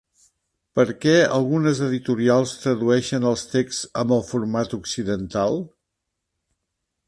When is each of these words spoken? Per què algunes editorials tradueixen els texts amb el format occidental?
Per 0.77 0.85
què 1.03 1.11
algunes 1.35 1.81
editorials 1.89 2.55
tradueixen 2.63 3.29
els 3.35 3.45
texts 3.53 3.85
amb 4.05 4.17
el 4.19 4.27
format 4.33 4.77
occidental? 4.81 5.65